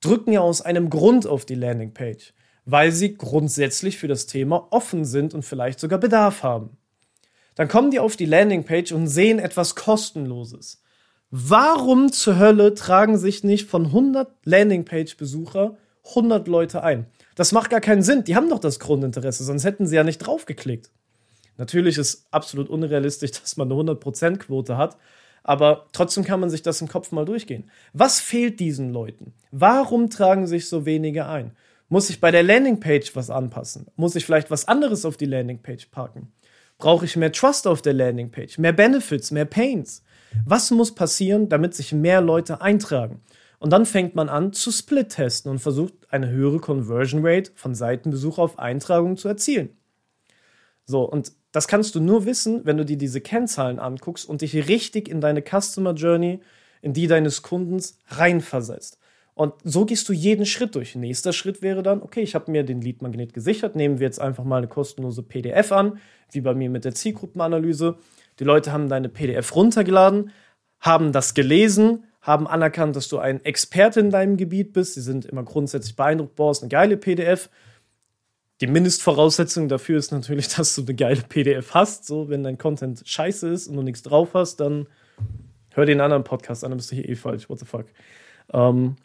drücken 0.04 0.32
ja 0.32 0.40
aus 0.40 0.60
einem 0.60 0.90
Grund 0.90 1.26
auf 1.26 1.44
die 1.44 1.54
Landingpage, 1.54 2.34
weil 2.64 2.92
sie 2.92 3.14
grundsätzlich 3.14 3.98
für 3.98 4.08
das 4.08 4.26
Thema 4.26 4.68
offen 4.70 5.04
sind 5.04 5.34
und 5.34 5.42
vielleicht 5.42 5.80
sogar 5.80 5.98
Bedarf 5.98 6.42
haben. 6.42 6.76
Dann 7.54 7.68
kommen 7.68 7.90
die 7.90 8.00
auf 8.00 8.16
die 8.16 8.26
Landingpage 8.26 8.92
und 8.92 9.06
sehen 9.06 9.38
etwas 9.38 9.74
Kostenloses. 9.74 10.82
Warum 11.30 12.12
zur 12.12 12.38
Hölle 12.38 12.74
tragen 12.74 13.18
sich 13.18 13.44
nicht 13.44 13.68
von 13.68 13.86
100 13.86 14.28
Landingpage-Besucher 14.44 15.76
100 16.10 16.46
Leute 16.48 16.82
ein? 16.82 17.06
Das 17.34 17.52
macht 17.52 17.70
gar 17.70 17.80
keinen 17.80 18.02
Sinn. 18.02 18.24
Die 18.24 18.36
haben 18.36 18.50
doch 18.50 18.60
das 18.60 18.78
Grundinteresse, 18.78 19.42
sonst 19.42 19.64
hätten 19.64 19.86
sie 19.86 19.96
ja 19.96 20.04
nicht 20.04 20.18
draufgeklickt. 20.18 20.90
Natürlich 21.56 21.98
ist 21.98 22.26
absolut 22.30 22.68
unrealistisch, 22.68 23.30
dass 23.40 23.56
man 23.56 23.70
eine 23.70 23.80
100%-Quote 23.80 24.76
hat, 24.76 24.96
aber 25.44 25.86
trotzdem 25.92 26.24
kann 26.24 26.40
man 26.40 26.50
sich 26.50 26.62
das 26.62 26.80
im 26.80 26.88
Kopf 26.88 27.12
mal 27.12 27.26
durchgehen. 27.26 27.70
Was 27.92 28.18
fehlt 28.18 28.58
diesen 28.58 28.92
Leuten? 28.92 29.34
Warum 29.52 30.10
tragen 30.10 30.46
sich 30.46 30.68
so 30.68 30.86
wenige 30.86 31.26
ein? 31.26 31.52
Muss 31.88 32.10
ich 32.10 32.20
bei 32.20 32.30
der 32.30 32.42
Landingpage 32.42 33.14
was 33.14 33.30
anpassen? 33.30 33.86
Muss 33.94 34.16
ich 34.16 34.24
vielleicht 34.24 34.50
was 34.50 34.66
anderes 34.66 35.04
auf 35.04 35.18
die 35.18 35.26
Landingpage 35.26 35.86
packen? 35.90 36.32
Brauche 36.78 37.04
ich 37.04 37.16
mehr 37.16 37.30
Trust 37.30 37.66
auf 37.66 37.82
der 37.82 37.92
Landingpage? 37.92 38.58
Mehr 38.58 38.72
Benefits, 38.72 39.30
mehr 39.30 39.44
Pains? 39.44 40.02
Was 40.46 40.70
muss 40.70 40.94
passieren, 40.94 41.48
damit 41.48 41.74
sich 41.74 41.92
mehr 41.92 42.20
Leute 42.22 42.62
eintragen? 42.62 43.20
Und 43.58 43.70
dann 43.70 43.86
fängt 43.86 44.14
man 44.14 44.28
an 44.28 44.52
zu 44.52 44.72
Split-testen 44.72 45.50
und 45.50 45.58
versucht 45.58 45.92
eine 46.08 46.30
höhere 46.30 46.58
Conversion 46.58 47.20
Rate 47.24 47.52
von 47.54 47.74
Seitenbesuch 47.74 48.38
auf 48.38 48.58
Eintragung 48.58 49.16
zu 49.16 49.28
erzielen. 49.28 49.76
So, 50.86 51.02
und 51.02 51.32
das 51.54 51.68
kannst 51.68 51.94
du 51.94 52.00
nur 52.00 52.26
wissen, 52.26 52.62
wenn 52.64 52.78
du 52.78 52.84
dir 52.84 52.98
diese 52.98 53.20
Kennzahlen 53.20 53.78
anguckst 53.78 54.28
und 54.28 54.40
dich 54.40 54.68
richtig 54.68 55.08
in 55.08 55.20
deine 55.20 55.40
Customer 55.40 55.94
Journey, 55.94 56.40
in 56.82 56.94
die 56.94 57.06
deines 57.06 57.42
Kundens 57.42 57.96
reinversetzt. 58.08 58.98
Und 59.34 59.54
so 59.62 59.84
gehst 59.84 60.08
du 60.08 60.12
jeden 60.12 60.46
Schritt 60.46 60.74
durch. 60.74 60.96
Nächster 60.96 61.32
Schritt 61.32 61.62
wäre 61.62 61.84
dann, 61.84 62.02
okay, 62.02 62.22
ich 62.22 62.34
habe 62.34 62.50
mir 62.50 62.64
den 62.64 62.80
Lead 62.80 63.02
Magnet 63.02 63.34
gesichert, 63.34 63.76
nehmen 63.76 64.00
wir 64.00 64.06
jetzt 64.08 64.20
einfach 64.20 64.42
mal 64.42 64.56
eine 64.56 64.66
kostenlose 64.66 65.22
PDF 65.22 65.70
an, 65.70 66.00
wie 66.32 66.40
bei 66.40 66.54
mir 66.54 66.70
mit 66.70 66.84
der 66.84 66.92
Zielgruppenanalyse. 66.92 67.98
Die 68.40 68.44
Leute 68.44 68.72
haben 68.72 68.88
deine 68.88 69.08
PDF 69.08 69.54
runtergeladen, 69.54 70.32
haben 70.80 71.12
das 71.12 71.34
gelesen, 71.34 72.02
haben 72.20 72.48
anerkannt, 72.48 72.96
dass 72.96 73.06
du 73.06 73.18
ein 73.18 73.44
Experte 73.44 74.00
in 74.00 74.10
deinem 74.10 74.36
Gebiet 74.36 74.72
bist. 74.72 74.94
Sie 74.94 75.02
sind 75.02 75.24
immer 75.24 75.44
grundsätzlich 75.44 75.94
beeindruckt, 75.94 76.34
boah, 76.34 76.50
ist 76.50 76.62
eine 76.62 76.68
geile 76.68 76.96
PDF. 76.96 77.48
Die 78.60 78.66
Mindestvoraussetzung 78.66 79.68
dafür 79.68 79.98
ist 79.98 80.12
natürlich, 80.12 80.48
dass 80.56 80.74
du 80.74 80.82
eine 80.82 80.94
geile 80.94 81.22
PDF 81.22 81.74
hast. 81.74 82.06
So, 82.06 82.28
wenn 82.28 82.42
dein 82.42 82.58
Content 82.58 83.02
scheiße 83.04 83.48
ist 83.48 83.68
und 83.68 83.76
du 83.76 83.82
nichts 83.82 84.02
drauf 84.02 84.30
hast, 84.34 84.56
dann 84.56 84.86
hör 85.72 85.86
den 85.86 86.00
anderen 86.00 86.24
Podcast 86.24 86.64
an, 86.64 86.70
dann 86.70 86.78
bist 86.78 86.90
du 86.92 86.96
hier 86.96 87.08
eh 87.08 87.16
falsch. 87.16 87.48
What 87.48 87.58
the 87.58 87.66
fuck? 87.66 87.86
Ähm, 88.52 88.96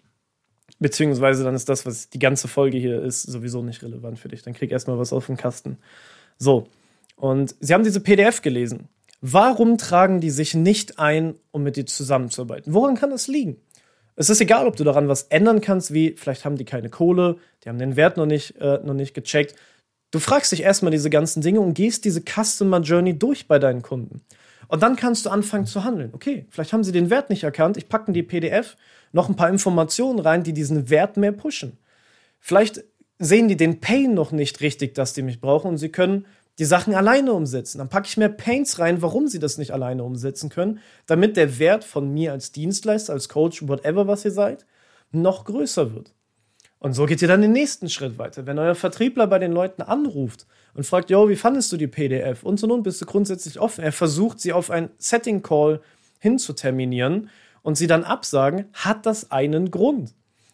beziehungsweise 0.79 1.43
dann 1.43 1.55
ist 1.55 1.69
das, 1.69 1.85
was 1.85 2.09
die 2.09 2.19
ganze 2.19 2.47
Folge 2.47 2.77
hier 2.77 3.01
ist, 3.01 3.23
sowieso 3.23 3.63
nicht 3.63 3.81
relevant 3.83 4.19
für 4.19 4.27
dich. 4.27 4.43
Dann 4.43 4.53
krieg 4.53 4.71
erstmal 4.71 4.99
was 4.99 5.13
auf 5.13 5.25
den 5.25 5.37
Kasten. 5.37 5.77
So. 6.37 6.67
Und 7.15 7.55
sie 7.59 7.73
haben 7.73 7.83
diese 7.83 7.99
PDF 7.99 8.41
gelesen. 8.41 8.87
Warum 9.21 9.77
tragen 9.77 10.21
die 10.21 10.29
sich 10.29 10.53
nicht 10.53 10.97
ein, 10.99 11.35
um 11.51 11.63
mit 11.63 11.75
dir 11.75 11.85
zusammenzuarbeiten? 11.85 12.73
Woran 12.73 12.95
kann 12.95 13.09
das 13.09 13.27
liegen? 13.27 13.57
Es 14.19 14.29
ist 14.29 14.41
egal, 14.41 14.67
ob 14.67 14.75
du 14.75 14.83
daran 14.83 15.07
was 15.07 15.23
ändern 15.23 15.61
kannst, 15.61 15.93
wie 15.93 16.13
vielleicht 16.17 16.43
haben 16.43 16.57
die 16.57 16.65
keine 16.65 16.89
Kohle, 16.89 17.38
die 17.63 17.69
haben 17.69 17.79
den 17.79 17.95
Wert 17.95 18.17
noch 18.17 18.25
nicht, 18.25 18.57
äh, 18.57 18.79
noch 18.83 18.93
nicht 18.93 19.13
gecheckt. 19.13 19.55
Du 20.11 20.19
fragst 20.19 20.51
dich 20.51 20.61
erstmal 20.61 20.91
diese 20.91 21.09
ganzen 21.09 21.41
Dinge 21.41 21.61
und 21.61 21.73
gehst 21.73 22.03
diese 22.03 22.21
Customer 22.21 22.81
Journey 22.81 23.17
durch 23.17 23.47
bei 23.47 23.59
deinen 23.59 23.81
Kunden. 23.81 24.19
Und 24.67 24.83
dann 24.83 24.97
kannst 24.97 25.25
du 25.25 25.29
anfangen 25.29 25.65
zu 25.65 25.85
handeln. 25.85 26.09
Okay, 26.13 26.45
vielleicht 26.49 26.73
haben 26.73 26.83
sie 26.83 26.91
den 26.91 27.09
Wert 27.09 27.29
nicht 27.29 27.43
erkannt. 27.43 27.77
Ich 27.77 27.88
packe 27.88 28.07
in 28.07 28.13
die 28.13 28.23
PDF 28.23 28.75
noch 29.13 29.29
ein 29.29 29.38
paar 29.38 29.49
Informationen 29.49 30.19
rein, 30.19 30.43
die 30.43 30.53
diesen 30.53 30.89
Wert 30.89 31.15
mehr 31.15 31.31
pushen. 31.31 31.77
Vielleicht 32.41 32.83
sehen 33.19 33.47
die 33.47 33.55
den 33.55 33.79
Pain 33.79 34.15
noch 34.15 34.33
nicht 34.33 34.59
richtig, 34.59 34.95
dass 34.95 35.13
die 35.13 35.21
mich 35.21 35.39
brauchen 35.39 35.69
und 35.69 35.77
sie 35.77 35.93
können 35.93 36.25
die 36.59 36.65
Sachen 36.65 36.93
alleine 36.93 37.33
umsetzen. 37.33 37.77
Dann 37.77 37.89
packe 37.89 38.07
ich 38.07 38.17
mehr 38.17 38.29
Paints 38.29 38.79
rein, 38.79 39.01
warum 39.01 39.27
sie 39.27 39.39
das 39.39 39.57
nicht 39.57 39.71
alleine 39.71 40.03
umsetzen 40.03 40.49
können, 40.49 40.79
damit 41.05 41.37
der 41.37 41.57
Wert 41.57 41.85
von 41.85 42.13
mir 42.13 42.33
als 42.33 42.51
Dienstleister, 42.51 43.13
als 43.13 43.29
Coach, 43.29 43.67
whatever 43.67 44.07
was 44.07 44.25
ihr 44.25 44.31
seid, 44.31 44.65
noch 45.11 45.45
größer 45.45 45.95
wird. 45.95 46.13
Und 46.79 46.93
so 46.93 47.05
geht 47.05 47.21
ihr 47.21 47.27
dann 47.27 47.41
den 47.41 47.53
nächsten 47.53 47.89
Schritt 47.89 48.17
weiter. 48.17 48.45
Wenn 48.45 48.59
euer 48.59 48.75
Vertriebler 48.75 49.27
bei 49.27 49.39
den 49.39 49.51
Leuten 49.51 49.81
anruft 49.81 50.47
und 50.73 50.85
fragt, 50.85 51.09
yo, 51.09 51.29
wie 51.29 51.35
fandest 51.35 51.71
du 51.71 51.77
die 51.77 51.87
PDF? 51.87 52.43
Und 52.43 52.59
so 52.59 52.67
nun 52.67 52.83
bist 52.83 53.01
du 53.01 53.05
grundsätzlich 53.05 53.59
offen. 53.59 53.83
Er 53.83 53.91
versucht, 53.91 54.39
sie 54.39 54.53
auf 54.53 54.69
ein 54.69 54.89
Setting-Call 54.97 55.81
hinzuterminieren 56.19 57.29
und 57.63 57.75
sie 57.75 57.87
dann 57.87 58.03
absagen, 58.03 58.65
hat 58.73 59.05
das 59.05 59.31
einen 59.31 59.71
Grund. 59.71 60.13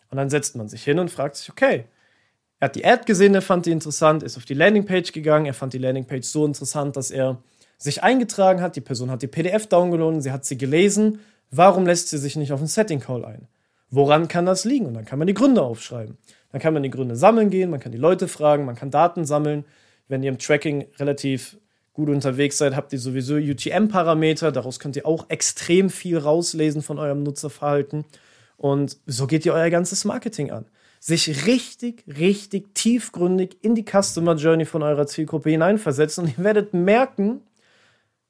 Und 0.09 0.17
dann 0.17 0.29
setzt 0.29 0.55
man 0.55 0.67
sich 0.67 0.83
hin 0.83 0.99
und 0.99 1.11
fragt 1.11 1.35
sich, 1.35 1.49
okay, 1.49 1.85
er 2.59 2.65
hat 2.67 2.75
die 2.75 2.85
Ad 2.85 3.03
gesehen, 3.05 3.35
er 3.35 3.41
fand 3.41 3.65
die 3.65 3.71
interessant, 3.71 4.23
ist 4.23 4.37
auf 4.37 4.45
die 4.45 4.53
Landingpage 4.53 5.11
gegangen, 5.11 5.45
er 5.45 5.53
fand 5.53 5.73
die 5.73 5.77
Landingpage 5.77 6.25
so 6.25 6.45
interessant, 6.45 6.95
dass 6.95 7.11
er 7.11 7.37
sich 7.77 8.01
eingetragen 8.01 8.61
hat, 8.61 8.75
die 8.75 8.81
Person 8.81 9.11
hat 9.11 9.21
die 9.21 9.27
PDF 9.27 9.67
downgeloadet, 9.67 10.23
sie 10.23 10.31
hat 10.31 10.45
sie 10.45 10.57
gelesen, 10.57 11.19
warum 11.51 11.85
lässt 11.85 12.09
sie 12.09 12.17
sich 12.17 12.37
nicht 12.37 12.53
auf 12.53 12.59
einen 12.59 12.67
Setting 12.67 13.01
Call 13.01 13.25
ein? 13.25 13.47
Woran 13.91 14.27
kann 14.27 14.45
das 14.45 14.63
liegen? 14.65 14.85
Und 14.85 14.93
dann 14.93 15.05
kann 15.05 15.19
man 15.19 15.27
die 15.27 15.33
Gründe 15.33 15.61
aufschreiben. 15.61 16.17
Dann 16.51 16.61
kann 16.61 16.73
man 16.73 16.83
die 16.83 16.89
Gründe 16.89 17.15
sammeln 17.15 17.49
gehen, 17.49 17.69
man 17.69 17.81
kann 17.81 17.91
die 17.91 17.97
Leute 17.97 18.27
fragen, 18.27 18.65
man 18.65 18.75
kann 18.75 18.89
Daten 18.89 19.25
sammeln. 19.25 19.65
Wenn 20.07 20.23
ihr 20.23 20.29
im 20.29 20.37
Tracking 20.37 20.85
relativ 20.97 21.57
gut 21.93 22.09
unterwegs 22.09 22.57
seid, 22.57 22.75
habt 22.75 22.93
ihr 22.93 22.99
sowieso 22.99 23.35
UTM-Parameter, 23.35 24.51
daraus 24.51 24.79
könnt 24.79 24.95
ihr 24.95 25.05
auch 25.05 25.29
extrem 25.29 25.89
viel 25.89 26.17
rauslesen 26.17 26.81
von 26.81 26.99
eurem 26.99 27.23
Nutzerverhalten. 27.23 28.05
Und 28.57 28.97
so 29.05 29.27
geht 29.27 29.45
ihr 29.45 29.53
euer 29.53 29.69
ganzes 29.69 30.05
Marketing 30.05 30.51
an 30.51 30.65
sich 31.05 31.45
richtig, 31.45 32.03
richtig 32.07 32.73
tiefgründig 32.73 33.57
in 33.61 33.75
die 33.75 33.85
Customer 33.85 34.33
Journey 34.33 34.65
von 34.65 34.81
eurer 34.81 35.05
Zielgruppe 35.05 35.51
hineinversetzen. 35.51 36.23
Und 36.23 36.35
ihr 36.35 36.43
werdet 36.43 36.73
merken, 36.73 37.41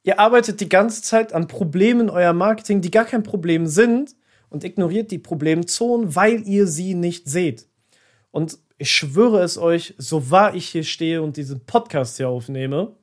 ihr 0.04 0.20
arbeitet 0.20 0.60
die 0.60 0.68
ganze 0.68 1.02
Zeit 1.02 1.32
an 1.32 1.48
Problemen 1.48 2.10
euer 2.10 2.34
Marketing, 2.34 2.82
die 2.82 2.92
gar 2.92 3.06
kein 3.06 3.24
Problem 3.24 3.66
sind 3.66 4.14
und 4.50 4.66
ignoriert 4.66 5.10
die 5.12 5.20
Problemzonen, 5.20 6.18
weil 6.18 6.46
ihr 6.46 6.68
sie 6.68 6.96
nicht 6.96 7.30
seht. 7.30 7.66
Und 8.32 8.58
ich 8.78 8.92
schwöre 8.92 9.42
es 9.42 9.58
euch, 9.58 9.94
so 9.98 10.30
wahr 10.30 10.54
ich 10.54 10.68
hier 10.68 10.84
stehe 10.84 11.22
und 11.22 11.38
diesen 11.38 11.62
Podcast 11.62 12.18
hier 12.18 12.28
aufnehme, 12.28 12.94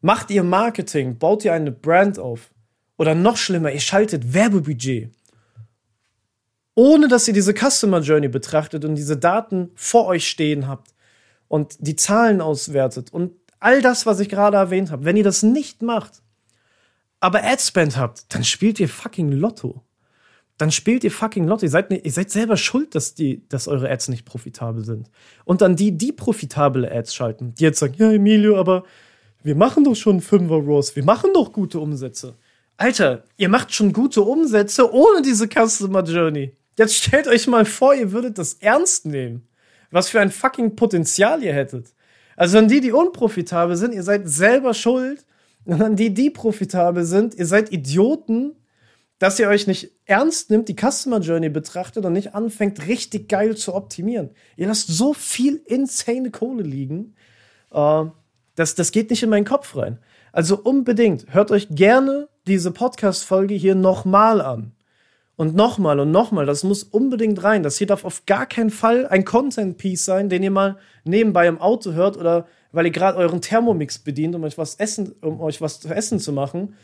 macht 0.00 0.32
ihr 0.32 0.42
Marketing, 0.42 1.18
baut 1.18 1.44
ihr 1.44 1.52
eine 1.52 1.70
Brand 1.70 2.18
auf. 2.18 2.50
Oder 2.98 3.14
noch 3.14 3.36
schlimmer, 3.36 3.70
ihr 3.70 3.78
schaltet 3.78 4.34
Werbebudget 4.34 5.12
ohne 6.76 7.08
dass 7.08 7.26
ihr 7.26 7.34
diese 7.34 7.54
Customer 7.54 8.00
Journey 8.00 8.28
betrachtet 8.28 8.84
und 8.84 8.94
diese 8.94 9.16
Daten 9.16 9.70
vor 9.74 10.06
euch 10.06 10.28
stehen 10.28 10.68
habt 10.68 10.94
und 11.48 11.74
die 11.80 11.96
Zahlen 11.96 12.40
auswertet 12.40 13.12
und 13.12 13.32
all 13.58 13.80
das, 13.82 14.06
was 14.06 14.20
ich 14.20 14.28
gerade 14.28 14.58
erwähnt 14.58 14.92
habe, 14.92 15.04
wenn 15.04 15.16
ihr 15.16 15.24
das 15.24 15.42
nicht 15.42 15.82
macht, 15.82 16.22
aber 17.18 17.42
Adspend 17.42 17.96
habt, 17.96 18.32
dann 18.34 18.44
spielt 18.44 18.78
ihr 18.78 18.90
fucking 18.90 19.32
Lotto. 19.32 19.82
Dann 20.58 20.70
spielt 20.70 21.02
ihr 21.02 21.10
fucking 21.10 21.46
Lotto. 21.46 21.64
Ihr 21.64 21.70
seid, 21.70 21.90
ihr 21.90 22.12
seid 22.12 22.30
selber 22.30 22.58
schuld, 22.58 22.94
dass, 22.94 23.14
die, 23.14 23.46
dass 23.48 23.68
eure 23.68 23.90
Ads 23.90 24.08
nicht 24.08 24.26
profitabel 24.26 24.84
sind. 24.84 25.10
Und 25.46 25.62
dann 25.62 25.76
die, 25.76 25.96
die 25.96 26.12
profitable 26.12 26.90
Ads 26.90 27.14
schalten, 27.14 27.54
die 27.54 27.64
jetzt 27.64 27.78
sagen, 27.78 27.94
ja, 27.96 28.12
Emilio, 28.12 28.58
aber 28.58 28.84
wir 29.42 29.56
machen 29.56 29.84
doch 29.84 29.96
schon 29.96 30.20
Fünfer 30.20 30.56
Rows, 30.56 30.94
wir 30.94 31.04
machen 31.04 31.30
doch 31.32 31.52
gute 31.52 31.80
Umsätze. 31.80 32.34
Alter, 32.76 33.24
ihr 33.38 33.48
macht 33.48 33.72
schon 33.72 33.92
gute 33.94 34.22
Umsätze 34.22 34.92
ohne 34.92 35.22
diese 35.22 35.48
Customer 35.48 36.02
Journey. 36.02 36.52
Jetzt 36.76 36.94
stellt 36.94 37.26
euch 37.26 37.46
mal 37.46 37.64
vor, 37.64 37.94
ihr 37.94 38.12
würdet 38.12 38.38
das 38.38 38.54
ernst 38.54 39.06
nehmen. 39.06 39.48
Was 39.90 40.08
für 40.08 40.20
ein 40.20 40.30
fucking 40.30 40.76
Potenzial 40.76 41.42
ihr 41.42 41.54
hättet. 41.54 41.94
Also 42.36 42.58
an 42.58 42.68
die, 42.68 42.80
die 42.80 42.92
unprofitabel 42.92 43.76
sind, 43.76 43.94
ihr 43.94 44.02
seid 44.02 44.28
selber 44.28 44.74
schuld. 44.74 45.24
Und 45.64 45.82
an 45.82 45.96
die, 45.96 46.12
die 46.12 46.30
profitabel 46.30 47.04
sind, 47.04 47.34
ihr 47.34 47.46
seid 47.46 47.72
Idioten, 47.72 48.54
dass 49.18 49.38
ihr 49.38 49.48
euch 49.48 49.66
nicht 49.66 49.90
ernst 50.04 50.50
nimmt, 50.50 50.68
die 50.68 50.76
Customer 50.76 51.20
Journey 51.20 51.48
betrachtet 51.48 52.04
und 52.04 52.12
nicht 52.12 52.34
anfängt, 52.34 52.86
richtig 52.86 53.28
geil 53.28 53.56
zu 53.56 53.74
optimieren. 53.74 54.30
Ihr 54.56 54.68
lasst 54.68 54.88
so 54.88 55.14
viel 55.14 55.62
insane 55.64 56.30
Kohle 56.30 56.62
liegen. 56.62 57.14
Äh, 57.72 58.04
das, 58.54 58.74
das 58.74 58.92
geht 58.92 59.10
nicht 59.10 59.22
in 59.22 59.30
meinen 59.30 59.46
Kopf 59.46 59.74
rein. 59.76 59.98
Also 60.32 60.58
unbedingt, 60.58 61.32
hört 61.32 61.50
euch 61.50 61.68
gerne 61.70 62.28
diese 62.46 62.70
Podcast-Folge 62.70 63.54
hier 63.54 63.74
nochmal 63.74 64.40
an. 64.42 64.75
Und 65.36 65.54
nochmal 65.54 66.00
und 66.00 66.10
nochmal, 66.10 66.46
das 66.46 66.64
muss 66.64 66.82
unbedingt 66.82 67.42
rein. 67.44 67.62
Das 67.62 67.76
hier 67.76 67.86
darf 67.86 68.06
auf 68.06 68.24
gar 68.24 68.46
keinen 68.46 68.70
Fall 68.70 69.06
ein 69.06 69.24
Content-Piece 69.26 70.04
sein, 70.04 70.30
den 70.30 70.42
ihr 70.42 70.50
mal 70.50 70.78
nebenbei 71.04 71.46
im 71.46 71.60
Auto 71.60 71.92
hört 71.92 72.16
oder 72.16 72.46
weil 72.72 72.86
ihr 72.86 72.92
gerade 72.92 73.18
euren 73.18 73.42
Thermomix 73.42 73.98
bedient, 73.98 74.34
um 74.34 74.44
euch 74.44 74.56
was 74.56 74.76
essen, 74.76 75.14
um 75.20 75.40
euch 75.40 75.60
was 75.60 75.80
zu 75.80 75.88
essen 75.88 76.20
zu 76.20 76.32
machen. 76.32 76.74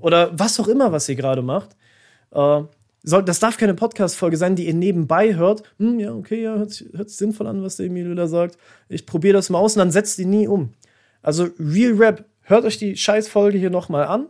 Oder 0.00 0.36
was 0.36 0.58
auch 0.58 0.66
immer, 0.66 0.90
was 0.90 1.08
ihr 1.08 1.14
gerade 1.14 1.42
macht. 1.42 1.76
Äh, 2.32 2.62
soll, 3.02 3.24
das 3.24 3.38
darf 3.38 3.56
keine 3.56 3.74
Podcast-Folge 3.74 4.36
sein, 4.36 4.56
die 4.56 4.66
ihr 4.66 4.74
nebenbei 4.74 5.36
hört. 5.36 5.62
Hm, 5.78 6.00
ja, 6.00 6.12
okay, 6.12 6.42
ja, 6.42 6.56
hört 6.56 6.84
hört 6.92 7.10
sinnvoll 7.10 7.46
an, 7.46 7.62
was 7.62 7.76
der 7.76 7.86
Emilio 7.86 8.14
da 8.14 8.26
sagt. 8.26 8.58
Ich 8.88 9.06
probiere 9.06 9.34
das 9.34 9.50
mal 9.50 9.58
aus 9.58 9.76
und 9.76 9.78
dann 9.78 9.90
setzt 9.90 10.18
die 10.18 10.26
nie 10.26 10.48
um. 10.48 10.72
Also, 11.22 11.48
Real 11.58 11.92
Rap, 11.94 12.24
hört 12.42 12.64
euch 12.64 12.78
die 12.78 12.96
Scheiß-Folge 12.96 13.58
hier 13.58 13.70
nochmal 13.70 14.04
an. 14.04 14.26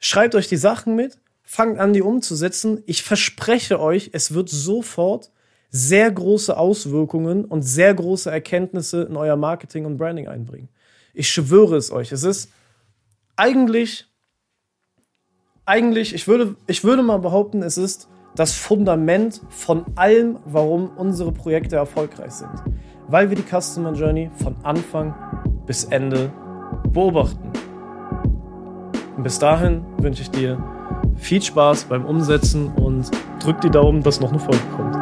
Schreibt 0.00 0.34
euch 0.34 0.48
die 0.48 0.56
Sachen 0.56 0.96
mit 0.96 1.18
fangt 1.50 1.78
an, 1.78 1.94
die 1.94 2.02
umzusetzen. 2.02 2.82
Ich 2.84 3.02
verspreche 3.02 3.80
euch, 3.80 4.10
es 4.12 4.34
wird 4.34 4.50
sofort 4.50 5.30
sehr 5.70 6.10
große 6.10 6.54
Auswirkungen 6.54 7.46
und 7.46 7.62
sehr 7.62 7.94
große 7.94 8.30
Erkenntnisse 8.30 9.04
in 9.04 9.16
euer 9.16 9.36
Marketing 9.36 9.86
und 9.86 9.96
Branding 9.96 10.28
einbringen. 10.28 10.68
Ich 11.14 11.30
schwöre 11.30 11.76
es 11.76 11.90
euch. 11.90 12.12
Es 12.12 12.22
ist 12.22 12.52
eigentlich, 13.34 14.04
eigentlich, 15.64 16.14
ich 16.14 16.28
würde, 16.28 16.54
ich 16.66 16.84
würde 16.84 17.02
mal 17.02 17.18
behaupten, 17.18 17.62
es 17.62 17.78
ist 17.78 18.08
das 18.36 18.52
Fundament 18.52 19.40
von 19.48 19.86
allem, 19.96 20.38
warum 20.44 20.90
unsere 20.98 21.32
Projekte 21.32 21.76
erfolgreich 21.76 22.32
sind. 22.32 22.62
Weil 23.08 23.30
wir 23.30 23.36
die 23.36 23.42
Customer 23.42 23.94
Journey 23.94 24.30
von 24.42 24.54
Anfang 24.64 25.14
bis 25.66 25.84
Ende 25.84 26.30
beobachten. 26.92 27.50
Und 29.16 29.22
bis 29.22 29.38
dahin 29.38 29.82
wünsche 29.96 30.20
ich 30.20 30.30
dir 30.30 30.62
viel 31.18 31.42
Spaß 31.42 31.84
beim 31.84 32.04
Umsetzen 32.04 32.68
und 32.74 33.10
drück 33.42 33.60
die 33.60 33.70
Daumen, 33.70 34.02
dass 34.02 34.20
noch 34.20 34.30
eine 34.30 34.38
Folge 34.38 34.62
kommt. 34.76 34.96